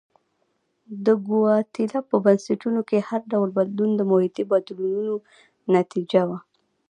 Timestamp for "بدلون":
3.57-3.91